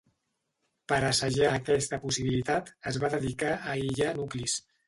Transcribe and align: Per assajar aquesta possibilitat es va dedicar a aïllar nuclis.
Per 0.91 0.97
assajar 1.09 1.51
aquesta 1.57 2.01
possibilitat 2.07 2.75
es 2.93 3.01
va 3.05 3.15
dedicar 3.19 3.55
a 3.59 3.61
aïllar 3.77 4.13
nuclis. 4.23 4.61